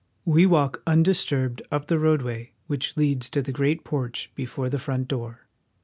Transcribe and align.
We 0.25 0.47
walk 0.47 0.81
undisturbed 0.87 1.61
up 1.71 1.85
the 1.85 1.99
roadway 1.99 2.53
which 2.65 2.97
leads 2.97 3.29
to 3.29 3.43
the 3.43 3.51
great 3.51 3.83
porch 3.83 4.31
before 4.33 4.67
the 4.67 4.79
front 4.79 5.07
door. 5.07 5.45